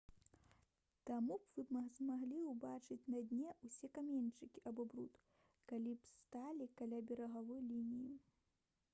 [1.07, 5.19] таму вы б змаглі ўбачыць на дне ўсе каменьчыкі або бруд
[5.73, 8.09] калі б сталі каля берагавой лініі